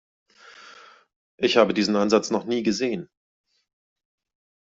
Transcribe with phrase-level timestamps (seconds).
[1.37, 3.07] Ich habe diesen Ansatz noch nie gesehen.